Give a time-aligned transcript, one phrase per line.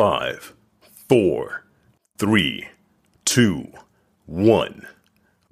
[0.00, 0.54] Five,
[1.10, 1.66] four,
[2.16, 2.66] three,
[3.26, 3.70] two,
[4.24, 4.86] one.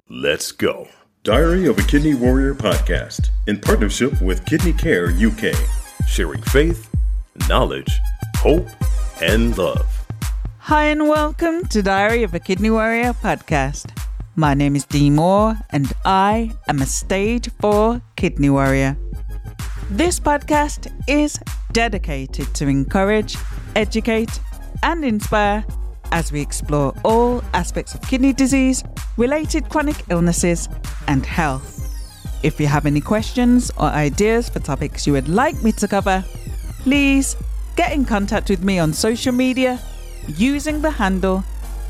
[0.09, 0.87] Let's go.
[1.21, 5.53] Diary of a Kidney Warrior podcast in partnership with Kidney Care UK,
[6.07, 6.89] sharing faith,
[7.47, 7.91] knowledge,
[8.37, 8.67] hope,
[9.21, 9.87] and love.
[10.57, 13.95] Hi, and welcome to Diary of a Kidney Warrior podcast.
[14.35, 18.97] My name is Dee Moore, and I am a stage 4 kidney warrior.
[19.91, 21.39] This podcast is
[21.71, 23.37] dedicated to encourage,
[23.75, 24.39] educate,
[24.83, 25.65] and inspire
[26.11, 28.83] as we explore all aspects of kidney disease,
[29.17, 30.69] related chronic illnesses,
[31.07, 31.75] and health.
[32.43, 36.23] If you have any questions or ideas for topics you would like me to cover,
[36.79, 37.35] please
[37.75, 39.79] get in contact with me on social media
[40.27, 41.43] using the handle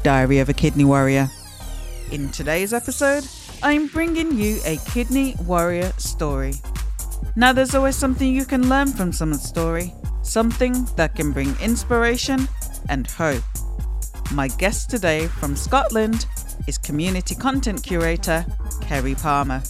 [0.04, 1.30] Diary of a Kidney Warrior.
[2.12, 3.28] In today's episode,
[3.62, 6.54] I'm bringing you a kidney warrior story.
[7.36, 9.94] Now, there's always something you can learn from someone's story,
[10.30, 12.48] something that can bring inspiration
[12.88, 13.44] and hope.
[14.32, 16.28] My guest today from Scotland
[16.68, 18.46] is community content curator
[18.82, 19.64] Kerry Palmer.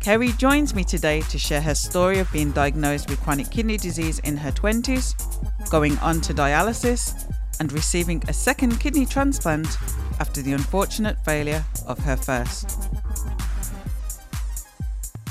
[0.00, 4.20] Kerry joins me today to share her story of being diagnosed with chronic kidney disease
[4.20, 9.76] in her 20s, going on to dialysis, and receiving a second kidney transplant
[10.20, 12.90] after the unfortunate failure of her first.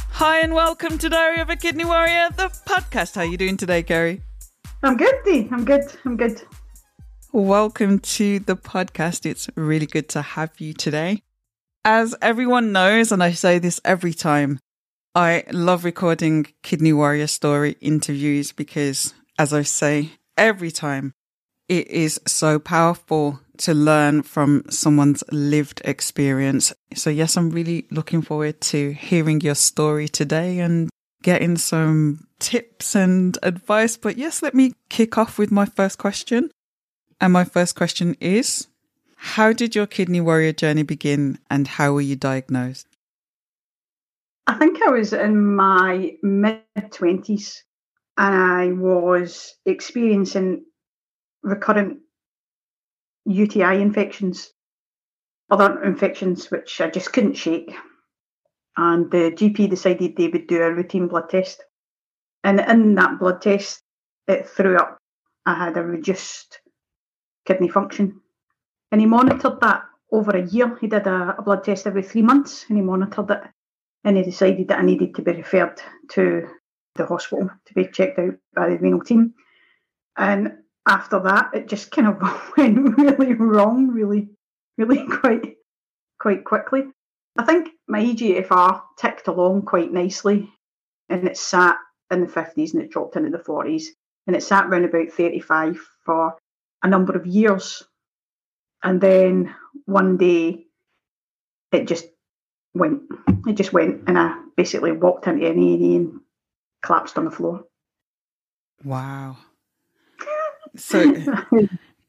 [0.10, 3.16] Hi and welcome to Diary of a Kidney Warrior, the podcast.
[3.16, 4.22] How are you doing today, Kerry?
[4.86, 5.48] I'm good, Dee.
[5.50, 5.86] I'm good.
[6.04, 6.42] I'm good.
[7.32, 9.26] Welcome to the podcast.
[9.26, 11.24] It's really good to have you today.
[11.86, 14.60] As everyone knows, and I say this every time,
[15.16, 21.14] I love recording Kidney Warrior story interviews because, as I say every time,
[21.70, 26.74] it is so powerful to learn from someone's lived experience.
[26.94, 30.90] So, yes, I'm really looking forward to hearing your story today and
[31.22, 33.98] getting some tips and advice.
[33.98, 36.52] But, yes, let me kick off with my first question.
[37.20, 38.68] And my first question is
[39.16, 42.86] How did your kidney warrior journey begin and how were you diagnosed?
[44.46, 47.60] I think I was in my mid 20s
[48.18, 50.66] and I was experiencing
[51.44, 52.00] recurrent
[53.26, 54.52] UTI infections,
[55.50, 57.74] other infections which I just couldn't shake.
[58.76, 61.64] And the GP decided they would do a routine blood test.
[62.44, 63.82] And in that blood test,
[64.28, 64.98] it threw up
[65.46, 66.60] I had a reduced
[67.46, 68.22] kidney function.
[68.92, 70.78] And he monitored that over a year.
[70.80, 73.42] He did a, a, blood test every three months and he monitored it.
[74.04, 76.48] And he decided that I needed to be referred to
[76.96, 79.34] the hospital to be checked out by the renal team.
[80.18, 80.54] And
[80.88, 84.30] after that, it just kind of went really wrong, really,
[84.78, 85.56] really quite,
[86.20, 86.84] quite quickly.
[87.38, 90.52] I think my EGFR ticked along quite nicely,
[91.10, 91.78] and it sat
[92.12, 93.86] in the 50s and it dropped into the 40s,
[94.28, 96.36] and it sat around about 35 for
[96.82, 97.84] a number of years.
[98.84, 99.56] And then
[99.86, 100.66] one day,
[101.72, 102.06] it just
[102.74, 103.04] went.
[103.48, 106.20] It just went, and I basically walked into an A&E and
[106.82, 107.64] collapsed on the floor.
[108.84, 109.38] Wow.
[110.76, 111.14] So,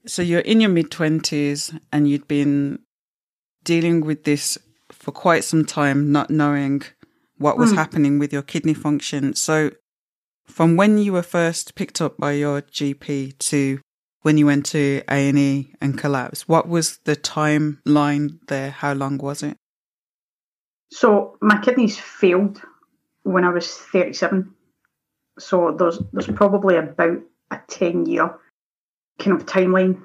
[0.06, 2.78] so you're in your mid twenties, and you'd been
[3.62, 4.56] dealing with this
[4.90, 6.82] for quite some time, not knowing
[7.36, 7.76] what was mm.
[7.76, 9.34] happening with your kidney function.
[9.34, 9.70] So,
[10.54, 13.80] from when you were first picked up by your GP to
[14.22, 18.70] when you went to A and E and collapsed, what was the timeline there?
[18.70, 19.56] How long was it?
[20.92, 22.62] So my kidneys failed
[23.24, 24.54] when I was thirty-seven.
[25.40, 27.18] So there's there's probably about
[27.50, 28.38] a ten year
[29.18, 30.02] kind of timeline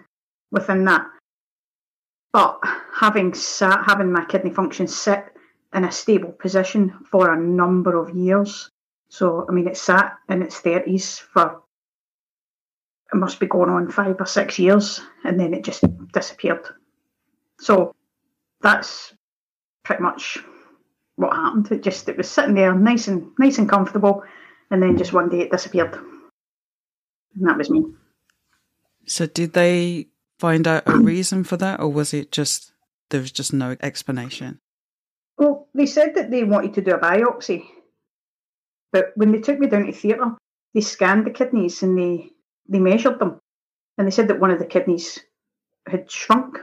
[0.52, 1.06] within that.
[2.34, 2.60] But
[2.92, 5.26] having sat, having my kidney function sit
[5.76, 8.72] in a stable position for a number of years,
[9.10, 11.62] so I mean, it sat in its thirties for
[13.12, 15.84] it must be going on five or six years, and then it just
[16.14, 16.66] disappeared.
[17.60, 17.96] So
[18.62, 19.14] that's
[19.84, 20.38] pretty much
[21.16, 21.72] what happened.
[21.72, 24.24] It just it was sitting there, nice and nice and comfortable,
[24.70, 27.84] and then just one day it disappeared, and that was me.
[29.08, 30.08] So did they
[30.38, 32.72] find out a reason for that, or was it just
[33.10, 34.60] there was just no explanation?
[35.38, 37.66] Well, they said that they wanted to do a biopsy,
[38.92, 40.36] but when they took me down to theatre,
[40.74, 42.32] they scanned the kidneys and they
[42.68, 43.40] they measured them,
[43.98, 45.20] and they said that one of the kidneys
[45.88, 46.60] had shrunk,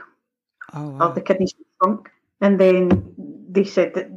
[0.73, 1.09] oh, wow.
[1.09, 2.09] or the kidneys had shrunk,
[2.41, 3.13] and then
[3.49, 4.09] they said that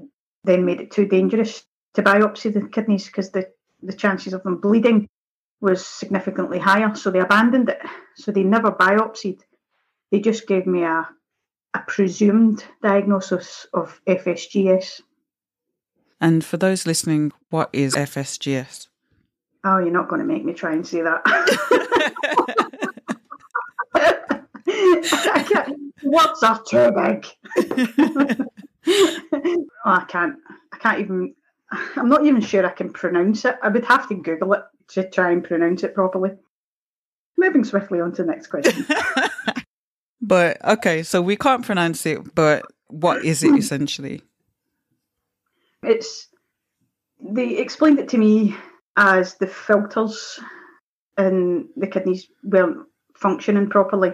[0.45, 1.65] then made it too dangerous
[1.95, 3.51] to biopsy the kidneys because the
[3.83, 5.09] the chances of them bleeding
[5.61, 7.81] was significantly higher, so they abandoned it.
[8.17, 9.41] So they never biopsied.
[10.11, 11.09] They just gave me a,
[11.75, 15.03] a presumed diagnosis of FSGS.
[16.21, 18.89] And for those listening, what is FSGS?
[19.65, 21.23] Oh, you're not going to make me try and say that.
[26.03, 27.27] What's are too big.
[28.87, 30.37] oh, I can't.
[30.73, 31.35] I can't even.
[31.97, 33.57] I'm not even sure I can pronounce it.
[33.63, 36.31] I would have to Google it to try and pronounce it properly.
[37.37, 38.87] Moving swiftly on to the next question.
[40.21, 44.23] but okay, so we can't pronounce it, but what is it essentially?
[45.83, 46.29] It's
[47.21, 48.57] they explained it to me
[48.97, 50.39] as the filters
[51.19, 54.13] in the kidneys weren't functioning properly.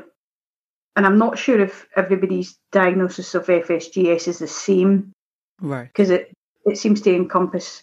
[0.97, 5.13] And I'm not sure if everybody's diagnosis of FSGS is the same.
[5.61, 5.89] Right.
[5.89, 6.33] Because it,
[6.65, 7.83] it seems to encompass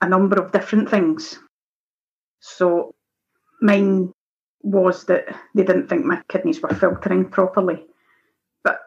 [0.00, 1.38] a number of different things.
[2.40, 2.94] So
[3.62, 4.12] mine
[4.62, 7.86] was that they didn't think my kidneys were filtering properly.
[8.64, 8.80] But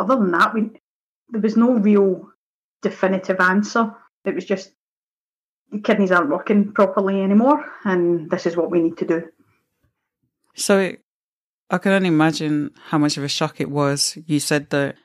[0.00, 0.70] other than that, we,
[1.28, 2.30] there was no real
[2.82, 3.92] definitive answer.
[4.24, 4.72] It was just
[5.70, 9.28] the kidneys aren't working properly anymore, and this is what we need to do.
[10.54, 10.92] So
[11.70, 14.16] I can only imagine how much of a shock it was.
[14.26, 14.96] You said that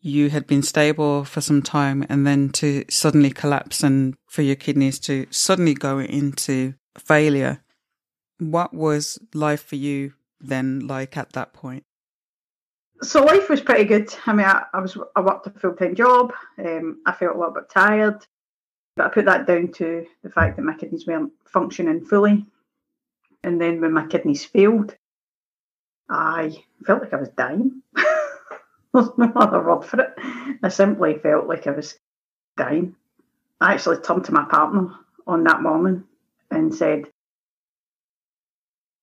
[0.00, 4.56] you had been stable for some time and then to suddenly collapse and for your
[4.56, 7.62] kidneys to suddenly go into failure.
[8.38, 11.84] What was life for you then like at that point?
[13.02, 14.14] So life was pretty good.
[14.26, 16.32] I mean, I, I was I worked a full time job.
[16.58, 18.26] Um, I felt a little bit tired.
[18.96, 22.44] But I put that down to the fact that my kidneys weren't functioning fully.
[23.42, 24.94] And then when my kidneys failed,
[26.10, 27.82] I felt like I was dying.
[28.92, 30.14] There's no other word for it.
[30.62, 31.96] I simply felt like I was
[32.56, 32.96] dying.
[33.60, 34.90] I actually turned to my partner
[35.26, 36.04] on that morning
[36.50, 37.04] and said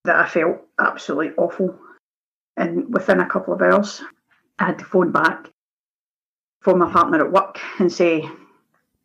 [0.04, 1.80] that I felt absolutely awful.
[2.58, 4.02] And within a couple of hours,
[4.60, 5.50] I had to phone back,
[6.62, 8.28] phone my partner at work and say,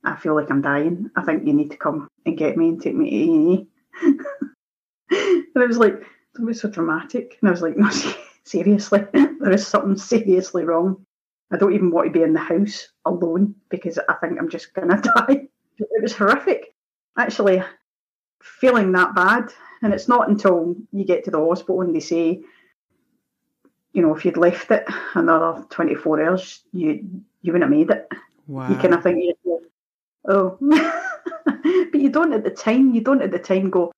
[0.04, 1.10] I feel like I'm dying.
[1.14, 3.66] I think you need to come and get me and take me to A&E.
[4.02, 6.02] and I was like,
[6.34, 7.38] don't be so dramatic.
[7.40, 7.90] And I was like, no,
[8.44, 11.04] seriously, there is something seriously wrong.
[11.52, 14.72] I don't even want to be in the house alone because I think I'm just
[14.72, 15.46] going to die.
[15.78, 16.74] It was horrific.
[17.18, 17.62] Actually,
[18.42, 19.52] feeling that bad.
[19.82, 22.40] And it's not until you get to the hospital and they say,
[23.92, 24.84] you know, if you'd left it
[25.14, 28.08] another 24 hours, you you wouldn't have made it.
[28.46, 28.68] Wow.
[28.68, 29.36] You kind of think,
[30.28, 30.58] oh.
[31.90, 33.92] but you don't at the time, you don't at the time go,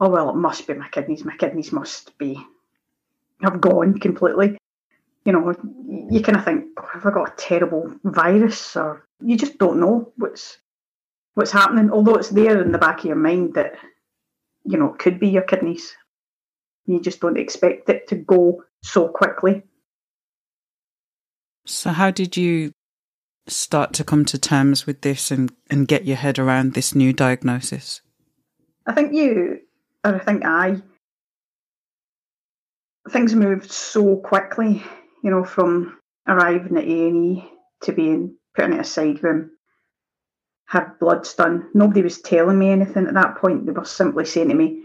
[0.00, 1.24] oh, well, it must be my kidneys.
[1.24, 2.38] My kidneys must be,
[3.42, 4.58] have gone completely.
[5.24, 5.54] You know,
[6.10, 8.76] you kind of think, oh, have I got a terrible virus?
[8.76, 10.58] Or you just don't know what's
[11.34, 11.90] what's happening.
[11.90, 13.74] Although it's there in the back of your mind that,
[14.64, 15.94] you know, it could be your kidneys.
[16.86, 19.62] You just don't expect it to go so quickly.
[21.66, 22.72] So, how did you
[23.48, 27.12] start to come to terms with this and, and get your head around this new
[27.12, 28.00] diagnosis?
[28.86, 29.60] I think you,
[30.04, 30.80] or I think I,
[33.10, 34.82] things moved so quickly,
[35.22, 37.44] you know, from arriving at A&E
[37.82, 39.50] to being put in a side room,
[40.66, 41.68] had bloods done.
[41.74, 43.66] Nobody was telling me anything at that point.
[43.66, 44.84] They were simply saying to me,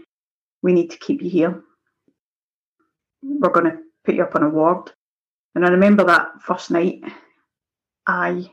[0.62, 1.62] we need to keep you here.
[3.22, 4.90] We're going to put you up on a ward.
[5.54, 7.02] And I remember that first night,
[8.06, 8.50] I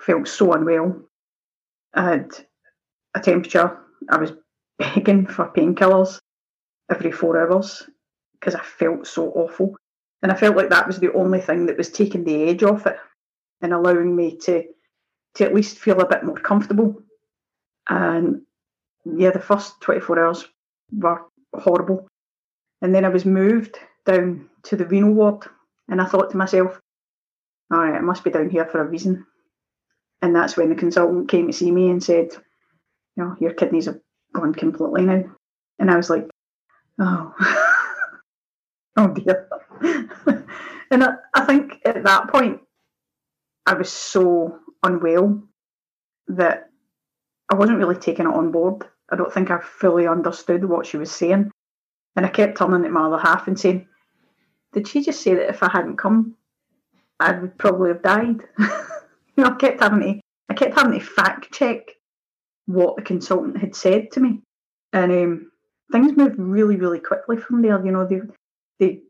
[0.00, 1.02] felt so unwell.
[1.94, 2.30] I had
[3.14, 3.78] a temperature.
[4.08, 4.32] I was
[4.78, 6.18] begging for painkillers
[6.90, 7.88] every four hours
[8.38, 9.76] because I felt so awful.
[10.22, 12.86] And I felt like that was the only thing that was taking the edge off
[12.86, 12.96] it
[13.62, 14.64] and allowing me to
[15.36, 17.02] to at least feel a bit more comfortable.
[17.88, 18.42] And
[19.04, 20.44] yeah, the first 24 hours
[20.92, 21.22] were
[21.54, 22.08] horrible.
[22.82, 25.44] And then I was moved down to the renal ward
[25.88, 26.80] and I thought to myself,
[27.72, 29.26] all right, I must be down here for a reason.
[30.22, 32.28] And that's when the consultant came to see me and said,
[33.16, 34.00] you know, your kidneys have
[34.34, 35.24] gone completely now.
[35.78, 36.28] And I was like,
[37.00, 37.34] oh,
[38.96, 39.48] oh dear.
[40.90, 42.60] and I, I think at that point,
[43.66, 45.42] I was so unwell
[46.28, 46.70] that
[47.50, 48.84] I wasn't really taking it on board.
[49.10, 51.50] I don't think I fully understood what she was saying.
[52.16, 53.86] And I kept turning to my other half and saying,
[54.72, 56.36] Did she just say that if I hadn't come,
[57.18, 58.40] I would probably have died?
[58.58, 61.80] you know, I kept having to I kept having to fact check
[62.66, 64.40] what the consultant had said to me.
[64.92, 65.52] And um,
[65.92, 67.84] things moved really, really quickly from there.
[67.84, 68.20] You know, they
[68.78, 69.02] they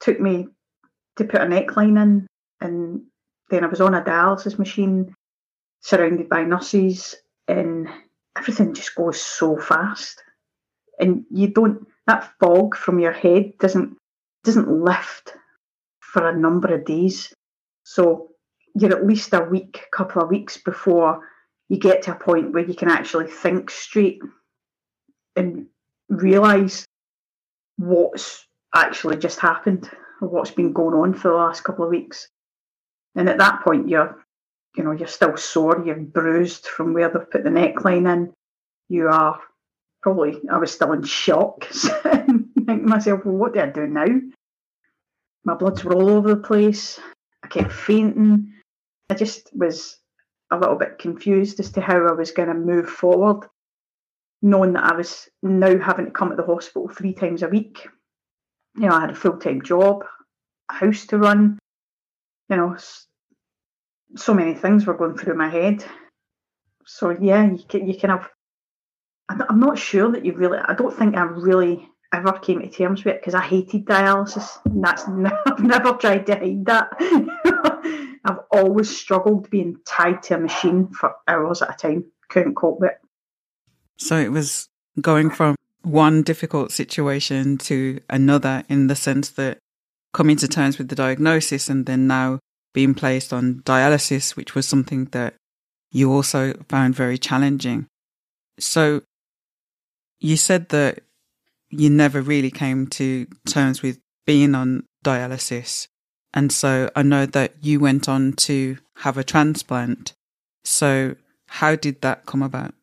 [0.00, 0.48] took me
[1.16, 2.26] to put a neckline in
[2.60, 3.02] and
[3.50, 5.14] then I was on a dialysis machine
[5.80, 7.88] surrounded by nurses and
[8.36, 10.22] everything just goes so fast.
[11.00, 13.96] And you don't that fog from your head doesn't
[14.44, 15.34] doesn't lift
[16.00, 17.32] for a number of days.
[17.84, 18.30] So
[18.74, 21.20] you're at least a week, couple of weeks before
[21.68, 24.20] you get to a point where you can actually think straight
[25.36, 25.66] and
[26.08, 26.84] realise
[27.76, 29.90] what's actually just happened.
[30.20, 32.28] of what's been going on for the last couple of weeks.
[33.14, 34.24] And at that point, you're,
[34.76, 38.32] you know, you're still sore, you're bruised from where they've put the neckline in.
[38.88, 39.40] You are
[40.08, 44.06] probably, I was still in shock, thinking to myself, well, what do I do now?
[45.44, 46.98] My bloods were all over the place.
[47.42, 48.54] I kept fainting.
[49.10, 49.98] I just was
[50.50, 53.46] a little bit confused as to how I was going to move forward,
[54.40, 57.86] knowing that I was now having to come to the hospital three times a week.
[58.76, 60.04] You know, I had a full time job,
[60.70, 61.58] a house to run,
[62.48, 62.78] you know,
[64.16, 65.84] so many things were going through my head.
[66.86, 68.28] So, yeah, you, can, you kind of,
[69.28, 73.04] I'm not sure that you really, I don't think I really ever came to terms
[73.04, 74.58] with it because I hated dialysis.
[74.64, 75.04] And that's
[75.46, 76.88] I've never tried to hide that.
[78.24, 82.04] I've always struggled being tied to a machine for hours at a time.
[82.28, 82.98] Couldn't cope with it.
[83.98, 84.68] So it was
[85.00, 89.58] going from one difficult situation to another in the sense that
[90.12, 92.38] coming to terms with the diagnosis and then now
[92.74, 95.34] being placed on dialysis, which was something that
[95.90, 97.86] you also found very challenging.
[98.58, 99.02] So
[100.20, 101.00] you said that
[101.70, 105.88] you never really came to terms with being on dialysis.
[106.34, 110.14] And so I know that you went on to have a transplant.
[110.64, 112.74] So, how did that come about?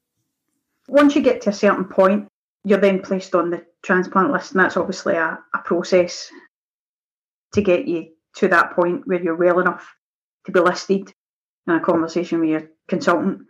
[0.87, 2.27] Once you get to a certain point,
[2.63, 6.31] you're then placed on the transplant list, and that's obviously a, a process
[7.53, 9.95] to get you to that point where you're well enough
[10.45, 11.13] to be listed
[11.67, 13.41] in a conversation with your consultant.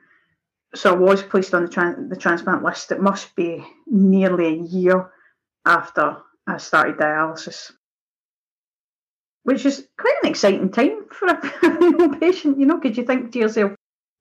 [0.76, 2.92] So I was placed on the, the transplant list.
[2.92, 5.10] It must be nearly a year
[5.66, 7.72] after I started dialysis,
[9.44, 13.40] which is quite an exciting time for a patient, you know, because you think to
[13.40, 13.72] yourself,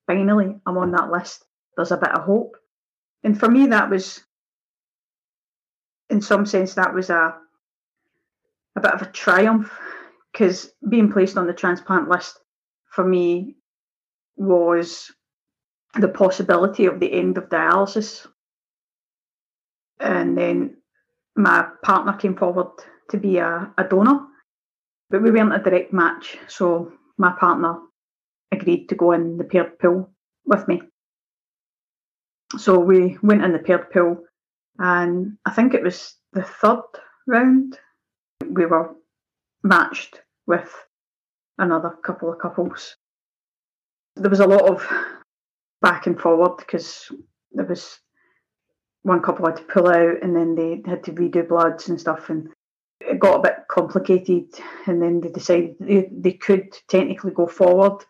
[0.06, 1.44] finally, I'm on that list.
[1.76, 2.56] There's a bit of hope.
[3.24, 4.22] And for me, that was,
[6.08, 7.34] in some sense, that was a,
[8.76, 9.76] a bit of a triumph
[10.32, 12.38] because being placed on the transplant list
[12.90, 13.56] for me
[14.36, 15.10] was
[16.00, 18.26] the possibility of the end of dialysis.
[20.00, 20.76] And then
[21.36, 22.72] my partner came forward
[23.10, 24.26] to be a, a donor,
[25.10, 26.36] but we weren't a direct match.
[26.48, 27.78] So my partner
[28.52, 30.10] agreed to go in the paired pool
[30.44, 30.82] with me.
[32.58, 34.18] So we went in the paired pool,
[34.78, 36.82] and I think it was the third
[37.26, 37.78] round.
[38.48, 38.94] We were
[39.62, 40.72] matched with
[41.58, 42.96] another couple of couples.
[44.16, 44.86] There was a lot of
[45.84, 47.12] back and forward because
[47.52, 47.98] there was
[49.02, 52.30] one couple had to pull out and then they had to redo bloods and stuff
[52.30, 52.48] and
[53.00, 54.46] it got a bit complicated
[54.86, 58.02] and then they decided they, they could technically go forward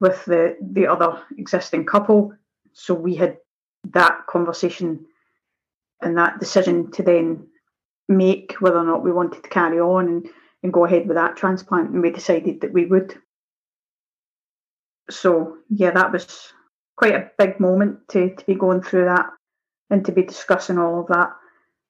[0.00, 2.32] with the the other existing couple.
[2.72, 3.36] So we had
[3.90, 5.04] that conversation
[6.00, 7.46] and that decision to then
[8.08, 10.28] make whether or not we wanted to carry on and,
[10.62, 13.20] and go ahead with that transplant and we decided that we would.
[15.10, 16.54] So yeah that was
[16.96, 19.26] quite a big moment to, to be going through that
[19.90, 21.30] and to be discussing all of that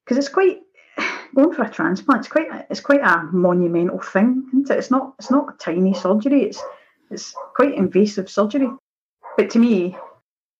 [0.05, 0.59] because it's quite
[1.35, 2.21] going for a transplant.
[2.21, 4.79] It's quite it's quite a monumental thing, isn't it?
[4.79, 6.43] It's not it's not a tiny surgery.
[6.43, 6.63] It's
[7.11, 8.69] it's quite invasive surgery.
[9.37, 9.97] But to me,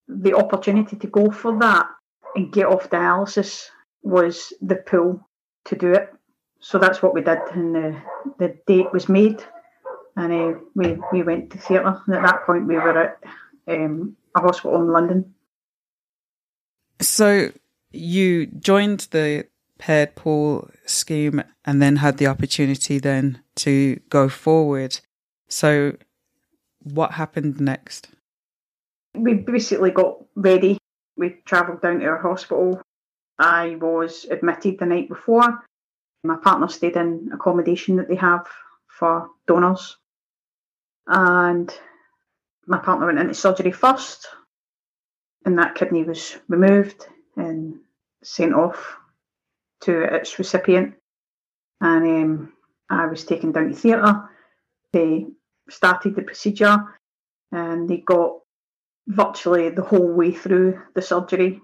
[0.09, 1.87] the opportunity to go for that
[2.35, 3.67] and get off dialysis
[4.03, 5.27] was the pull
[5.65, 6.13] to do it.
[6.61, 8.03] So that's what we did, and the
[8.39, 9.45] the date was made,
[10.17, 12.01] and uh, we we went to theatre.
[12.07, 13.19] And at that point, we were at
[13.69, 15.35] um, hospital in London
[17.01, 17.53] so
[17.93, 19.47] you joined the
[19.79, 25.01] paired pool scheme and then had the opportunity then to go forward.
[25.49, 25.97] So
[26.83, 28.09] what happened next?
[29.15, 30.79] We basically got ready.
[31.17, 32.81] We travelled down to our hospital.
[33.39, 35.63] I was admitted the night before.
[36.25, 38.47] My partner stayed in accommodation that they have
[38.89, 39.97] for donors.
[41.07, 41.73] And
[42.67, 44.27] my partner went into surgery first
[45.45, 47.07] and that kidney was removed
[47.37, 47.77] and
[48.23, 48.97] sent off
[49.83, 50.95] to its recipient.
[51.81, 52.53] And um,
[52.91, 54.29] I was taken down to theatre.
[54.93, 55.27] They
[55.71, 56.99] started the procedure
[57.53, 58.39] and they got
[59.07, 61.61] virtually the whole way through the surgery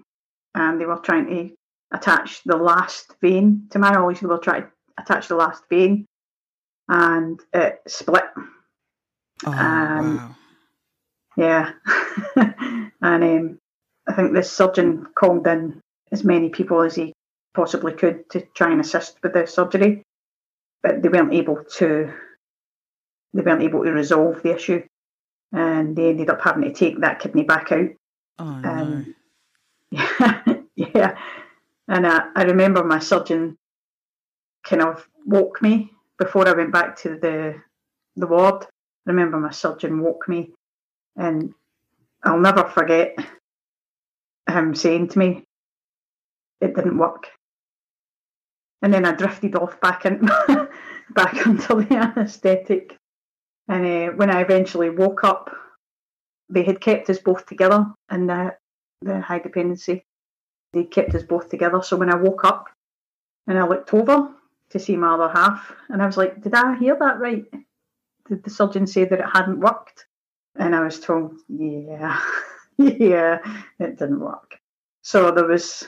[0.55, 1.49] and they were trying to
[1.93, 3.67] attach the last vein.
[3.71, 6.05] To my knowledge, they were trying to attach the last vein
[6.87, 8.23] and it split.
[9.45, 10.35] Oh, um, wow.
[11.37, 11.71] Yeah.
[12.35, 13.59] and um,
[14.07, 17.13] I think the surgeon called in as many people as he
[17.53, 20.03] possibly could to try and assist with the surgery,
[20.81, 22.13] but they weren't able to.
[23.33, 24.83] They weren't able to resolve the issue,
[25.51, 27.89] and they ended up having to take that kidney back out.
[28.37, 28.69] Oh no!
[28.69, 29.15] Um,
[29.89, 30.43] yeah,
[30.75, 31.17] yeah.
[31.87, 33.57] And I, I remember my surgeon
[34.63, 37.61] kind of woke me before I went back to the
[38.15, 40.51] the ward, I remember my surgeon woke me,
[41.15, 41.53] and
[42.23, 43.17] I'll never forget
[44.49, 45.45] him saying to me,
[46.61, 47.27] "It didn't work."
[48.83, 50.19] And then I drifted off back in,
[51.09, 52.97] back under the anaesthetic.
[53.69, 55.49] And uh, when I eventually woke up,
[56.49, 58.55] they had kept us both together in the,
[59.01, 60.05] the high dependency.
[60.73, 61.81] They kept us both together.
[61.81, 62.65] So when I woke up
[63.47, 64.29] and I looked over
[64.71, 67.45] to see my other half, and I was like, Did I hear that right?
[68.27, 70.07] Did the surgeon say that it hadn't worked?
[70.55, 72.19] And I was told, Yeah,
[72.77, 73.39] yeah,
[73.79, 74.59] it didn't work.
[75.01, 75.87] So there was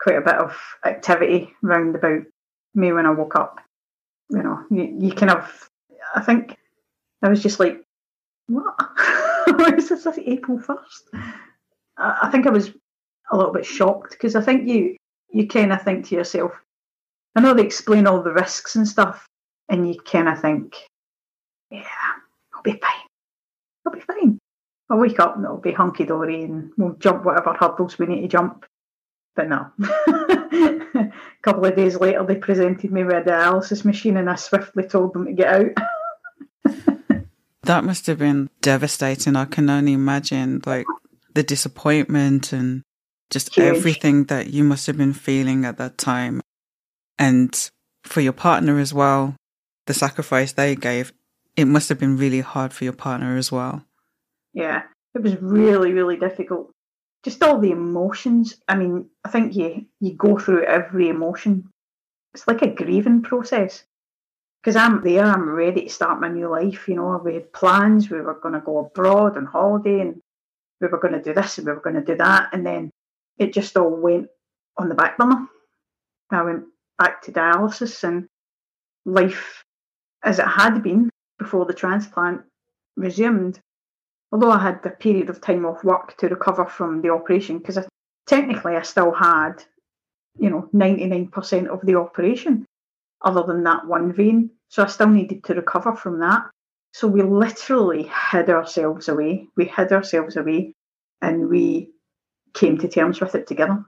[0.00, 2.22] quite a bit of activity round about
[2.74, 3.60] me when I woke up.
[4.30, 5.70] You know, you, you kind of,
[6.14, 6.56] I think
[7.22, 7.84] I was just like,
[8.46, 8.74] what?
[9.78, 11.32] is this April 1st?
[11.98, 12.70] I, I think I was
[13.30, 14.96] a little bit shocked because I think you,
[15.30, 16.52] you kind of think to yourself,
[17.36, 19.26] I know they explain all the risks and stuff,
[19.68, 20.76] and you kind of think,
[21.70, 21.84] yeah,
[22.52, 23.09] I'll be fine.
[23.86, 24.38] I'll be fine.
[24.90, 28.22] I'll wake up and it'll be hunky dory and we'll jump whatever hurdles we need
[28.22, 28.66] to jump.
[29.36, 29.66] But no.
[29.78, 34.84] a couple of days later, they presented me with a dialysis machine and I swiftly
[34.84, 35.70] told them to get out.
[37.62, 39.36] that must have been devastating.
[39.36, 40.86] I can only imagine like
[41.34, 42.82] the disappointment and
[43.30, 43.76] just Huge.
[43.76, 46.40] everything that you must have been feeling at that time.
[47.18, 47.70] And
[48.02, 49.36] for your partner as well,
[49.86, 51.12] the sacrifice they gave,
[51.56, 53.84] it must have been really hard for your partner as well.
[54.52, 54.82] Yeah,
[55.14, 56.72] it was really, really difficult
[57.22, 58.56] just all the emotions.
[58.66, 61.68] I mean, I think you you go through every emotion.
[62.34, 63.84] It's like a grieving process.
[64.62, 66.86] Because I'm there, I'm ready to start my new life.
[66.86, 68.10] You know, we had plans.
[68.10, 70.20] We were going to go abroad on holiday, and
[70.80, 72.90] we were going to do this, and we were going to do that, and then
[73.38, 74.28] it just all went
[74.76, 75.46] on the back burner.
[76.30, 76.64] I went
[76.98, 78.28] back to dialysis, and
[79.06, 79.64] life
[80.22, 81.09] as it had been
[81.40, 82.42] before the transplant
[82.96, 83.60] resumed
[84.32, 87.78] although I had a period of time off work to recover from the operation, because
[88.26, 89.64] technically I still had,
[90.38, 92.66] you know, 99% of the operation,
[93.22, 94.50] other than that one vein.
[94.68, 96.48] So I still needed to recover from that.
[96.92, 99.48] So we literally hid ourselves away.
[99.56, 100.72] We hid ourselves away
[101.20, 101.90] and we
[102.54, 103.84] came to terms with it together.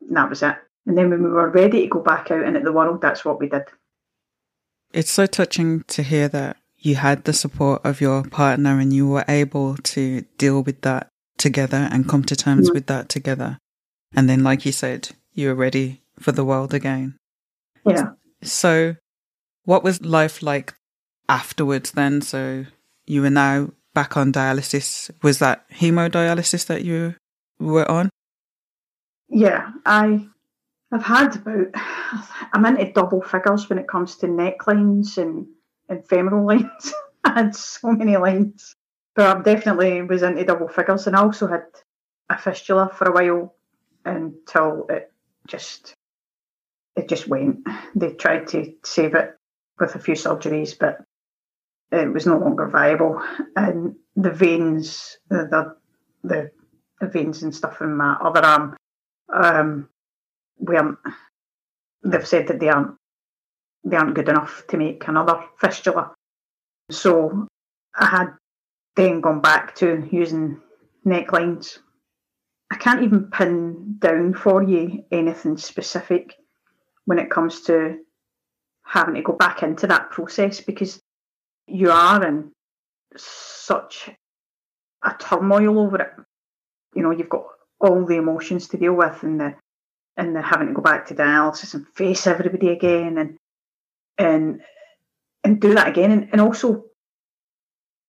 [0.00, 0.56] And that was it.
[0.86, 3.38] And then when we were ready to go back out into the world, that's what
[3.38, 3.64] we did.
[4.92, 9.08] It's so touching to hear that you had the support of your partner and you
[9.08, 13.58] were able to deal with that together and come to terms with that together.
[14.14, 17.16] And then, like you said, you were ready for the world again.
[17.86, 18.10] Yeah.
[18.42, 18.96] So,
[19.64, 20.74] what was life like
[21.28, 22.20] afterwards then?
[22.20, 22.66] So,
[23.06, 25.10] you were now back on dialysis.
[25.22, 27.14] Was that hemodialysis that you
[27.60, 28.10] were on?
[29.28, 30.26] Yeah, I
[30.92, 31.68] I've had about
[32.52, 35.46] I'm into double figures when it comes to necklines and
[35.92, 36.92] and femoral lines.
[37.24, 38.74] I had so many lines.
[39.14, 41.64] But I definitely was into double figures and I also had
[42.30, 43.54] a fistula for a while
[44.04, 45.12] until it
[45.46, 45.94] just
[46.96, 47.66] it just went.
[47.94, 49.36] They tried to save it
[49.78, 50.98] with a few surgeries, but
[51.90, 53.22] it was no longer viable.
[53.56, 55.76] And the veins, the
[56.22, 56.50] the,
[57.00, 58.76] the veins and stuff in my other arm,
[59.32, 59.88] um,
[60.58, 60.98] weren't.
[62.02, 62.96] They've said that they aren't
[63.84, 66.12] they aren't good enough to make another fistula.
[66.90, 67.46] So
[67.94, 68.28] I had
[68.96, 70.60] then gone back to using
[71.06, 71.78] necklines.
[72.70, 76.34] I can't even pin down for you anything specific
[77.04, 77.98] when it comes to
[78.84, 81.00] having to go back into that process because
[81.66, 82.52] you are in
[83.16, 84.10] such
[85.04, 86.12] a turmoil over it.
[86.94, 87.46] You know, you've got
[87.80, 89.54] all the emotions to deal with and the
[90.16, 93.38] and the having to go back to dialysis and face everybody again and
[94.22, 94.60] and
[95.44, 96.84] and do that again and, and also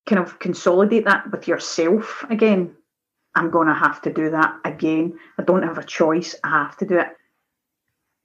[0.06, 2.76] kind of consolidate that with yourself again.
[3.36, 5.18] I'm going to have to do that again.
[5.40, 6.36] I don't have a choice.
[6.44, 7.08] I have to do it.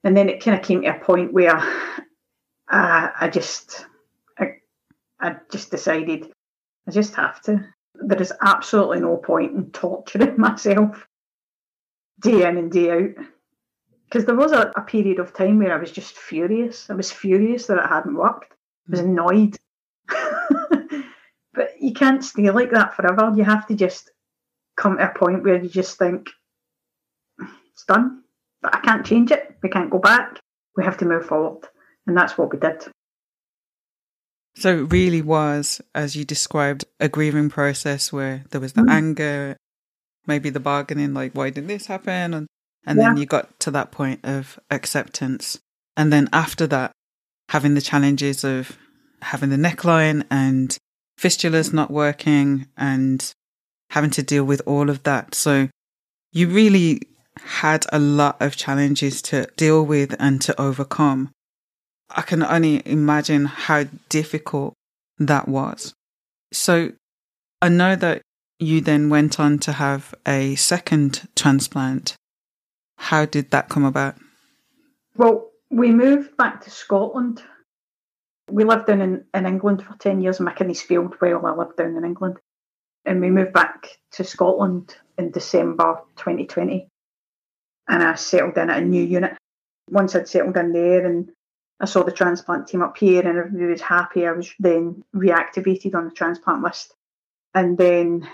[0.03, 1.57] And then it kind of came to a point where
[2.71, 3.85] uh, I just,
[4.37, 4.57] I,
[5.19, 6.31] I just decided
[6.87, 7.65] I just have to.
[7.95, 11.07] There is absolutely no point in torturing myself
[12.21, 13.25] day in and day out
[14.09, 16.89] because there was a, a, period of time where I was just furious.
[16.89, 18.53] I was furious that it hadn't worked.
[18.87, 19.09] I was hmm.
[19.11, 19.57] annoyed.
[21.53, 23.31] but you can't stay like that forever.
[23.35, 24.09] You have to just
[24.77, 26.29] come to a point where you just think,
[27.71, 28.23] it's done.
[28.61, 29.55] But I can't change it.
[29.61, 30.39] We can't go back.
[30.75, 31.65] We have to move forward.
[32.07, 32.83] And that's what we did.
[34.55, 38.89] So it really was, as you described, a grieving process where there was the mm.
[38.89, 39.55] anger,
[40.25, 42.33] maybe the bargaining, like, why did this happen?
[42.33, 42.47] And
[42.85, 43.05] and yeah.
[43.05, 45.59] then you got to that point of acceptance.
[45.97, 46.91] And then after that,
[47.49, 48.77] having the challenges of
[49.21, 50.77] having the neckline and
[51.19, 53.33] fistulas not working and
[53.89, 55.35] having to deal with all of that.
[55.35, 55.67] So
[56.31, 57.01] you really
[57.41, 61.31] had a lot of challenges to deal with and to overcome.
[62.09, 64.73] I can only imagine how difficult
[65.17, 65.93] that was.
[66.51, 66.91] So
[67.61, 68.21] I know that
[68.59, 72.15] you then went on to have a second transplant.
[72.99, 74.15] How did that come about?
[75.15, 77.41] Well, we moved back to Scotland.
[78.51, 80.39] We lived down in, in England for 10 years.
[80.39, 82.37] My kidneys failed while I lived down in England.
[83.05, 86.87] And we moved back to Scotland in December 2020.
[87.87, 89.37] And I settled in at a new unit.
[89.89, 91.31] Once I'd settled in there and
[91.79, 95.95] I saw the transplant team up here and everybody was happy, I was then reactivated
[95.95, 96.93] on the transplant list.
[97.55, 98.29] And then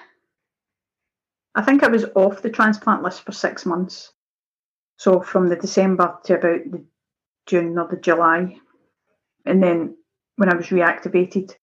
[1.54, 4.12] I think I was off the transplant list for six months.
[4.98, 6.86] So from the December to about the
[7.46, 8.58] June or the July.
[9.46, 9.98] And then
[10.38, 11.54] when I was reactivated,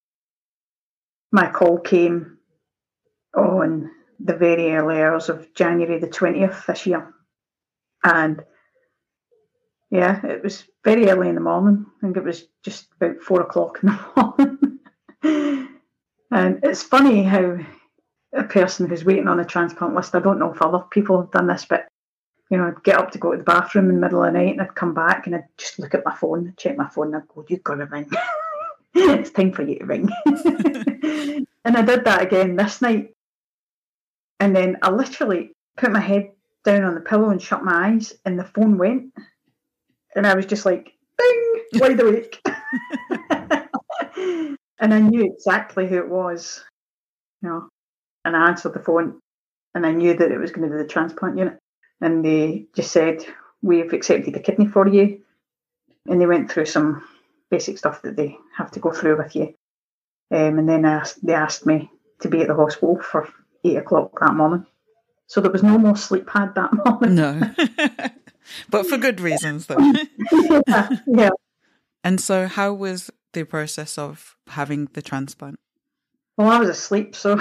[1.32, 2.38] my call came
[3.34, 3.90] on
[4.20, 7.12] the very early hours of January the 20th this year.
[8.04, 8.42] And
[9.90, 11.86] yeah, it was very early in the morning.
[11.98, 14.68] I think it was just about four o'clock in the
[15.24, 15.68] morning.
[16.30, 17.58] and it's funny how
[18.34, 21.30] a person who's waiting on a transplant list, I don't know if other people have
[21.30, 21.88] done this, but
[22.52, 24.38] you know, I'd get up to go to the bathroom in the middle of the
[24.38, 27.06] night and I'd come back and I'd just look at my phone, check my phone,
[27.06, 28.10] and I'd go, You've got to ring.
[28.94, 30.10] it's time for you to ring.
[31.64, 33.14] and I did that again this night.
[34.38, 38.12] And then I literally put my head down on the pillow and shut my eyes,
[38.26, 39.14] and the phone went.
[40.14, 42.38] And I was just like, Bing, wide awake.
[44.78, 46.62] and I knew exactly who it was.
[47.40, 47.68] You know,
[48.26, 49.20] and I answered the phone
[49.74, 51.58] and I knew that it was going to be the transplant unit
[52.02, 53.24] and they just said,
[53.62, 55.22] We've accepted the kidney for you.
[56.06, 57.04] And they went through some
[57.48, 59.54] basic stuff that they have to go through with you.
[60.32, 61.88] Um, and then asked, they asked me
[62.20, 63.28] to be at the hospital for
[63.62, 64.66] eight o'clock that morning.
[65.28, 67.14] So there was no more sleep pad that morning.
[67.14, 67.40] No.
[68.70, 69.78] but for good reasons, though.
[69.78, 71.30] yeah, yeah.
[72.02, 75.60] And so, how was the process of having the transplant?
[76.36, 77.36] Well, I was asleep, so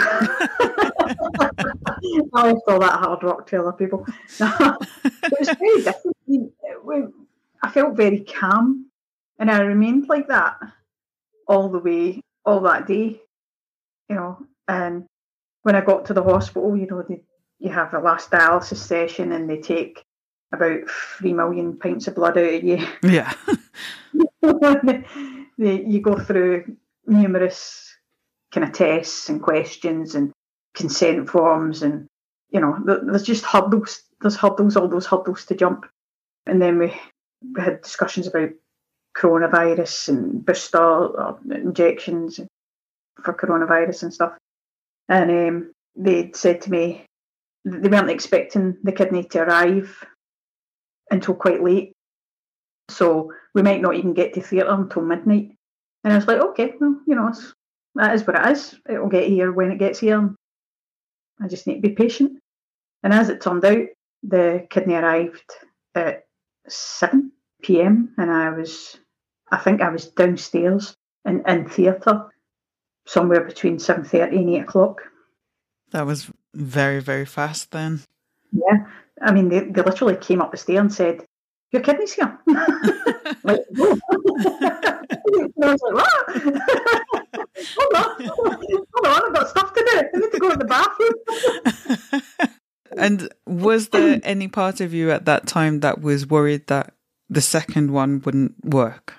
[2.34, 4.06] I left all that hard rock to other people.
[4.40, 7.14] it was very different.
[7.64, 8.88] I felt very calm,
[9.40, 10.58] and I remained like that
[11.48, 13.22] all the way, all that day.
[14.10, 15.06] You know, and
[15.64, 17.22] when I got to the hospital, you know, they,
[17.60, 20.04] you have a last dialysis session, and they take
[20.52, 22.86] about three million pints of blood out of you.
[23.04, 23.34] Yeah.
[25.58, 27.96] you go through numerous
[28.52, 30.34] kind of tests and questions and
[30.74, 32.08] consent forms and
[32.50, 35.86] you know there's just hurdles there's hurdles all those hurdles to jump.
[36.46, 36.94] And then we,
[37.56, 38.50] we had discussions about
[39.18, 42.40] coronavirus and booster injections
[43.24, 44.34] for coronavirus and stuff.
[45.10, 47.06] And um, they said to me
[47.66, 50.04] they weren't expecting the kidney to arrive
[51.12, 51.94] until quite late.
[52.90, 55.56] So we might not even get to theatre until midnight.
[56.04, 57.32] And i was like okay well you know
[57.96, 58.80] that is what it is.
[58.90, 60.34] It'll get here when it gets here
[61.42, 62.40] I just need to be patient.
[63.04, 63.88] And as it turned out,
[64.24, 65.52] the kidney arrived
[65.96, 66.26] at
[66.68, 68.14] 7 p.m.
[68.18, 68.98] and I was,
[69.52, 72.28] I think I was downstairs in, in theatre
[73.08, 75.02] somewhere between 7.30 and 8 o'clock.
[75.92, 78.02] That was very, very fast then.
[78.52, 78.86] Yeah.
[79.22, 81.26] I mean, they, they literally came up the stair and said,
[81.72, 82.38] your kidney's here.
[83.44, 84.00] like, oh.
[84.12, 87.21] I was like, what?
[87.58, 90.02] hold on, hold on, I've got stuff to do.
[90.14, 91.14] I need to go to the bathroom.
[92.98, 96.94] and was there any part of you at that time that was worried that
[97.30, 99.14] the second one wouldn't work?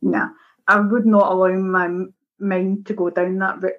[0.00, 0.28] No,
[0.66, 2.06] I would not allow my
[2.38, 3.74] mind to go down that route.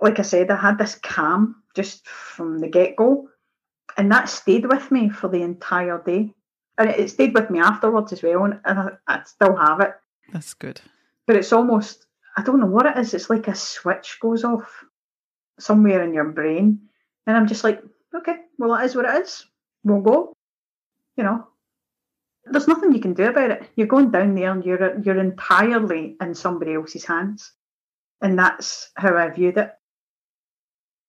[0.00, 3.28] Like I said, I had this calm just from the get go,
[3.96, 6.34] and that stayed with me for the entire day.
[6.78, 9.92] And it stayed with me afterwards as well, and I, I still have it.
[10.32, 10.80] That's good.
[11.26, 12.06] But it's almost
[12.36, 13.14] I don't know what it is.
[13.14, 14.84] It's like a switch goes off
[15.58, 16.80] somewhere in your brain.
[17.26, 17.82] And I'm just like,
[18.14, 19.46] okay, well, it is what it is.
[19.84, 20.32] We'll go.
[21.16, 21.46] You know,
[22.44, 23.70] there's nothing you can do about it.
[23.76, 27.52] You're going down there and you're, you're entirely in somebody else's hands.
[28.20, 29.70] And that's how I viewed it.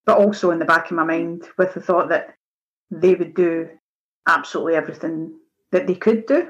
[0.06, 2.36] But also in the back of my mind with the thought that
[2.92, 3.70] they would do
[4.28, 5.40] absolutely everything
[5.72, 6.50] that they could do.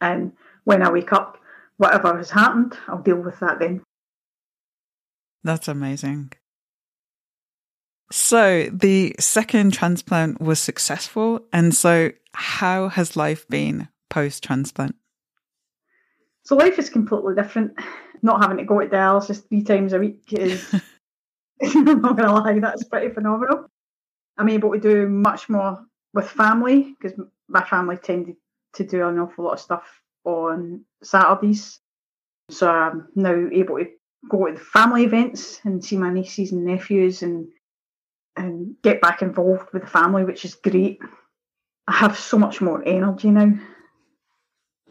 [0.00, 0.32] And
[0.64, 1.38] when I wake up,
[1.76, 3.82] whatever has happened, I'll deal with that then.
[5.44, 6.32] That's amazing.
[8.12, 11.40] So the second transplant was successful.
[11.52, 14.96] And so, how has life been post transplant?
[16.44, 17.72] So life is completely different.
[18.22, 20.72] Not having to go to dialysis three times a week is,
[21.62, 23.66] I'm not going to lie, that's pretty phenomenal.
[24.36, 28.36] I'm able to do much more with family because my family tended
[28.74, 31.80] to do an awful lot of stuff on Saturdays.
[32.50, 33.86] So I'm now able to
[34.28, 37.48] go to the family events and see my nieces and nephews and
[38.36, 41.00] and get back involved with the family, which is great.
[41.86, 43.52] I have so much more energy now.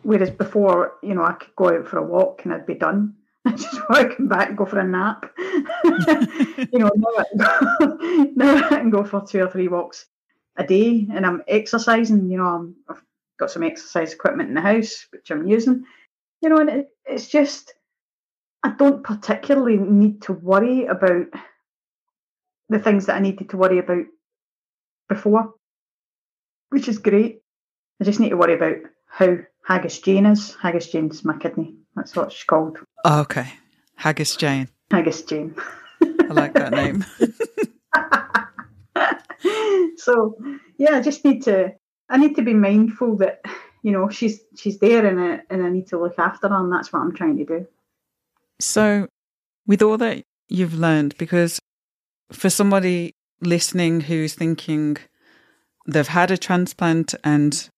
[0.04, 3.16] Whereas before, you know, I could go out for a walk and I'd be done.
[3.46, 5.32] I just want to come back and go for a nap.
[5.38, 7.98] you know, now I, go,
[8.36, 10.06] now I can go for two or three walks
[10.58, 12.30] a day and I'm exercising.
[12.30, 13.04] You know, I'm, I've
[13.42, 15.84] got some exercise equipment in the house, which I'm using.
[16.42, 17.74] You know, and it, it's just,
[18.64, 21.26] I don't particularly need to worry about
[22.70, 24.06] the things that I needed to worry about
[25.10, 25.56] before,
[26.70, 27.42] which is great.
[28.00, 28.76] I just need to worry about
[29.10, 30.56] how Haggis Jane is.
[30.62, 31.76] Haggis Jane's my kidney.
[31.96, 32.78] That's what she's called.
[33.04, 33.52] Oh, okay.
[33.96, 34.70] Haggis Jane.
[34.92, 35.56] Haggis Jane.
[36.02, 37.04] I like that name.
[39.98, 40.36] so
[40.78, 41.74] yeah, I just need to
[42.12, 43.44] I need to be mindful that,
[43.82, 46.72] you know, she's she's there and I and I need to look after her and
[46.72, 47.68] that's what I'm trying to do.
[48.60, 49.08] So
[49.66, 51.60] with all that you've learned, because
[52.32, 54.98] for somebody listening who's thinking
[55.88, 57.70] they've had a transplant and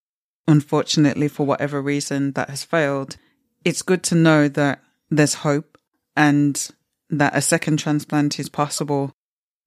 [0.48, 3.17] unfortunately, for whatever reason, that has failed,
[3.63, 5.78] it's good to know that there's hope
[6.15, 6.69] and
[7.10, 9.12] that a second transplant is possible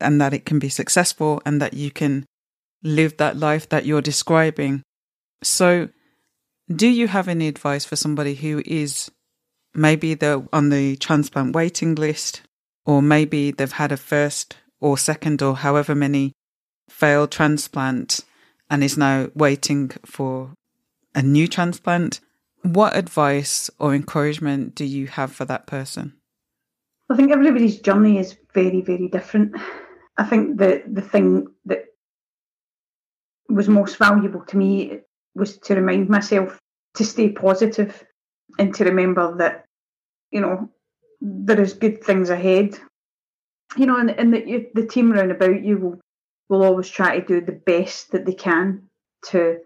[0.01, 2.27] and that it can be successful and that you can
[2.87, 4.83] live that life that you're describing.
[5.43, 5.89] So,
[6.75, 9.11] do you have any advice for somebody who is
[9.75, 12.43] maybe they're on the transplant waiting list,
[12.85, 16.33] or maybe they've had a first or second or however many
[16.89, 18.21] failed transplant
[18.71, 20.53] and is now waiting for
[21.15, 22.21] a new transplant?
[22.63, 26.15] What advice or encouragement do you have for that person?
[27.09, 29.55] I think everybody's journey is very, very different.
[30.19, 31.85] I think the the thing that
[33.49, 35.01] was most valuable to me
[35.35, 36.59] was to remind myself
[36.95, 38.05] to stay positive
[38.59, 39.65] and to remember that
[40.31, 40.69] you know
[41.21, 42.79] there is good things ahead.
[43.77, 46.01] You know, and, and the, the team around about you will
[46.49, 48.89] will always try to do the best that they can
[49.31, 49.59] to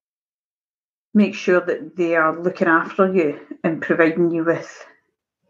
[1.12, 4.86] make sure that they are looking after you and providing you with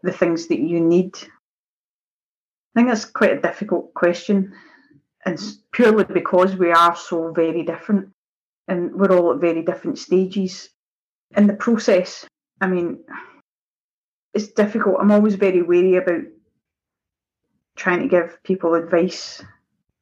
[0.03, 1.15] the things that you need.
[1.15, 4.53] I think that's quite a difficult question,
[5.25, 5.39] and
[5.71, 8.09] purely because we are so very different
[8.71, 10.69] and we're all at very different stages
[11.35, 12.25] in the process.
[12.61, 13.03] I mean,
[14.33, 14.95] it's difficult.
[15.01, 16.21] I'm always very wary about
[17.75, 19.43] trying to give people advice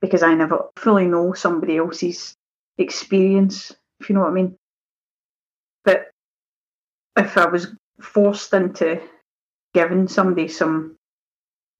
[0.01, 2.35] because I never fully know somebody else's
[2.77, 4.55] experience, if you know what I mean.
[5.83, 6.11] But
[7.17, 9.01] if I was forced into
[9.73, 10.95] giving somebody some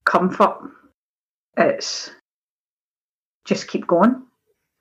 [0.04, 0.58] comfort,
[1.56, 2.10] it's
[3.44, 4.24] just keep going,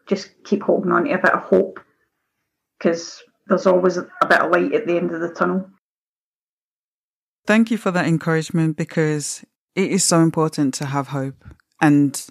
[0.07, 1.79] just keep holding on to a bit of hope
[2.79, 5.69] because there's always a bit of light at the end of the tunnel.
[7.45, 9.43] Thank you for that encouragement because
[9.75, 11.43] it is so important to have hope
[11.81, 12.25] and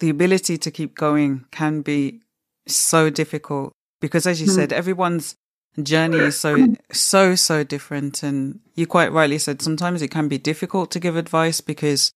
[0.00, 2.20] the ability to keep going can be
[2.66, 4.54] so difficult because as you mm.
[4.54, 5.36] said everyone's
[5.82, 10.38] journey is so so so different and you quite rightly said sometimes it can be
[10.38, 12.12] difficult to give advice because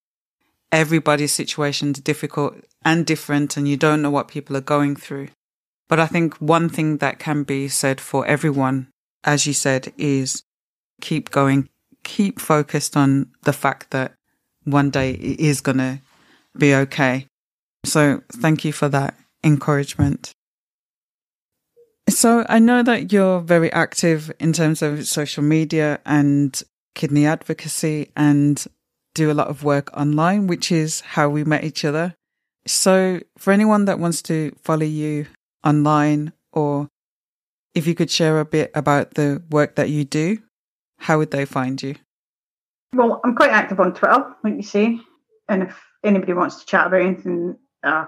[0.71, 5.29] everybody's situation is difficult and different and you don't know what people are going through
[5.89, 8.89] but i think one thing that can be said for everyone
[9.25, 10.43] as you said is
[11.01, 11.69] keep going
[12.05, 14.15] keep focused on the fact that
[14.65, 16.01] one day it is going to
[16.57, 17.27] be okay
[17.85, 20.33] so thank you for that encouragement
[22.09, 26.61] so I know that you're very active in terms of social media and
[26.95, 28.65] kidney advocacy and
[29.15, 32.15] do a lot of work online, which is how we met each other.
[32.67, 35.27] So for anyone that wants to follow you
[35.69, 36.89] online or
[37.75, 40.39] if you could share a bit about the work that you do,
[40.99, 41.95] how would they find you?
[42.95, 44.99] Well, I'm quite active on Twitter, like you say.
[45.49, 48.07] And if anybody wants to chat about anything uh,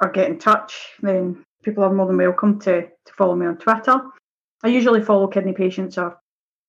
[0.00, 3.56] or get in touch, then people are more than welcome to, to follow me on
[3.56, 3.98] Twitter.
[4.62, 6.18] I usually follow kidney patients or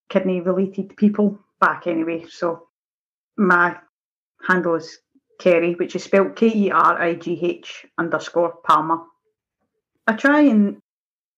[0.09, 2.25] kidney related people back anyway.
[2.29, 2.67] So
[3.37, 3.77] my
[4.47, 4.97] handle is
[5.39, 8.99] Kerry, which is spelled K E R I G H underscore Palmer.
[10.07, 10.77] I try and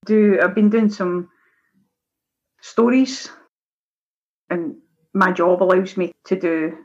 [0.06, 1.30] do, I've been doing some
[2.62, 3.30] stories,
[4.49, 4.75] and
[5.13, 6.77] my job allows me to do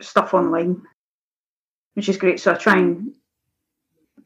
[0.00, 0.82] stuff online,
[1.94, 2.40] which is great.
[2.40, 3.14] So I try and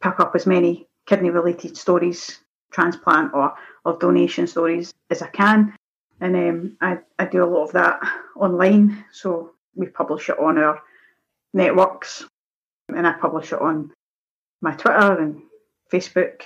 [0.01, 2.41] pick up as many kidney related stories,
[2.73, 5.75] transplant or, or donation stories as I can.
[6.21, 8.01] And um, I, I do a lot of that
[8.37, 9.05] online.
[9.13, 10.81] So we publish it on our
[11.53, 12.25] networks
[12.89, 13.93] and I publish it on
[14.63, 15.43] my Twitter and
[15.93, 16.43] Facebook.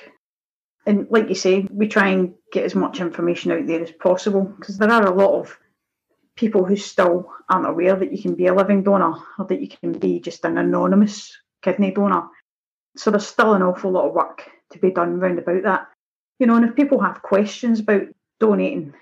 [0.87, 4.45] And like you say, we try and get as much information out there as possible
[4.45, 5.59] because there are a lot of
[6.37, 9.69] people who still aren't aware that you can be a living donor or that you
[9.69, 12.29] can be just an anonymous kidney donor.
[12.97, 15.89] So there's still an awful lot of work to be done round about that.
[16.39, 18.05] You know, and if people have questions about
[18.41, 18.95] donating,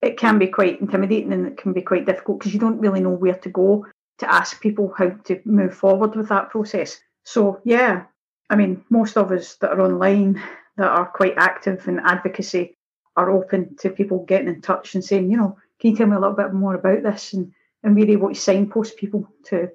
[0.00, 3.00] it can be quite intimidating and it can be quite difficult because you don't really
[3.00, 3.86] know where to go
[4.18, 7.00] to ask people how to move forward with that process.
[7.24, 8.04] So, yeah,
[8.50, 10.42] I mean, most of us that are online
[10.76, 12.76] that are quite active in advocacy
[13.16, 16.16] are open to people getting in touch and saying, you know, can you tell me
[16.16, 17.32] a little bit more about this?
[17.32, 19.70] And, and we're able to signpost people to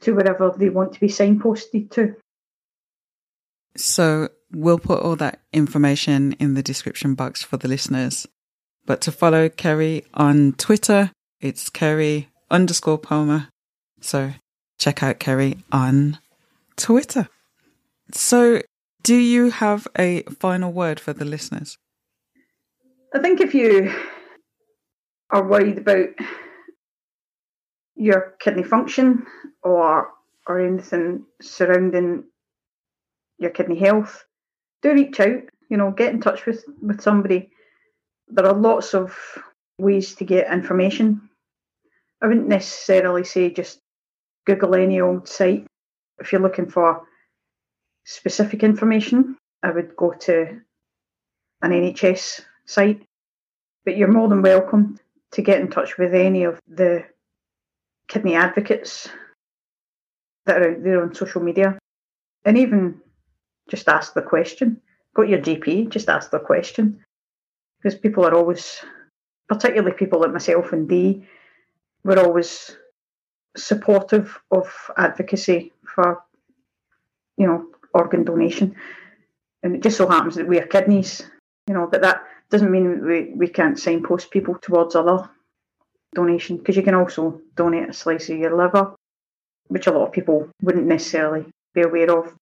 [0.00, 2.14] to wherever they want to be signposted to.
[3.76, 8.26] So we'll put all that information in the description box for the listeners.
[8.86, 13.48] But to follow Kerry on Twitter, it's Kerry underscore Palmer.
[14.00, 14.32] So
[14.78, 16.18] check out Kerry on
[16.76, 17.28] Twitter.
[18.12, 18.62] So
[19.02, 21.78] do you have a final word for the listeners?
[23.14, 23.94] I think if you
[25.30, 26.08] are worried about
[27.96, 29.26] your kidney function
[29.62, 30.08] or
[30.46, 32.24] or anything surrounding
[33.38, 34.24] your kidney health,
[34.82, 35.42] do reach out.
[35.70, 37.50] You know, get in touch with with somebody.
[38.28, 39.16] There are lots of
[39.78, 41.28] ways to get information.
[42.22, 43.78] I wouldn't necessarily say just
[44.46, 45.66] Google any old site.
[46.18, 47.07] If you're looking for
[48.08, 50.60] specific information, I would go to
[51.60, 53.02] an NHS site.
[53.84, 54.98] But you're more than welcome
[55.32, 57.04] to get in touch with any of the
[58.08, 59.08] kidney advocates
[60.46, 61.78] that are out there on social media
[62.46, 62.98] and even
[63.68, 64.80] just ask the question.
[65.14, 67.04] Go to your GP, just ask the question.
[67.82, 68.78] Because people are always,
[69.48, 71.26] particularly people like myself and Dee,
[72.04, 72.74] we're always
[73.54, 76.22] supportive of advocacy for,
[77.36, 78.74] you know, organ donation.
[79.62, 81.22] And it just so happens that we are kidneys,
[81.66, 85.28] you know, but that doesn't mean we, we can't signpost people towards other
[86.14, 88.94] donation because you can also donate a slice of your liver,
[89.68, 92.34] which a lot of people wouldn't necessarily be aware of.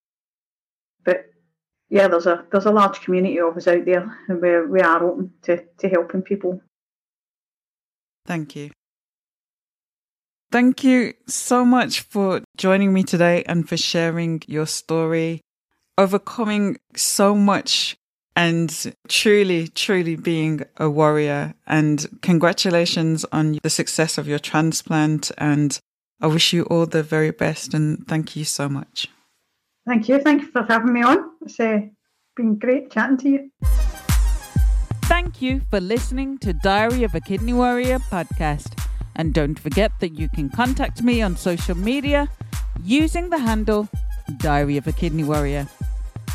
[1.03, 1.25] But
[1.89, 5.03] yeah, there's a there's a large community of us out there, and we we are
[5.03, 6.61] open to to helping people.
[8.25, 8.71] Thank you.
[10.49, 15.41] Thank you so much for joining me today and for sharing your story,
[15.97, 17.97] overcoming so much
[18.35, 21.53] and truly, truly being a warrior.
[21.65, 25.31] And congratulations on the success of your transplant.
[25.37, 25.77] And
[26.21, 27.73] I wish you all the very best.
[27.73, 29.09] And thank you so much.
[29.85, 30.19] Thank you.
[30.19, 31.17] Thank you for having me on.
[31.41, 31.79] It's uh,
[32.37, 33.51] been great chatting to you.
[35.03, 38.86] Thank you for listening to Diary of a Kidney Warrior podcast.
[39.17, 42.29] And don't forget that you can contact me on social media
[42.83, 43.89] using the handle
[44.37, 45.67] Diary of a Kidney Warrior.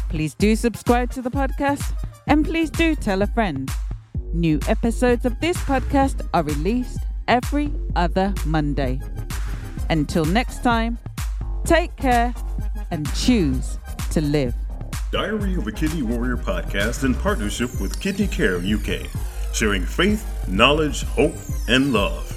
[0.09, 1.95] Please do subscribe to the podcast
[2.27, 3.71] and please do tell a friend.
[4.35, 9.01] New episodes of this podcast are released every other Monday.
[9.89, 10.99] Until next time,
[11.65, 12.35] take care
[12.91, 13.79] and choose
[14.11, 14.55] to live.
[15.13, 19.07] Diary of a Kidney Warrior podcast in partnership with Kidney Care UK,
[19.53, 21.35] sharing faith, knowledge, hope,
[21.69, 22.35] and love.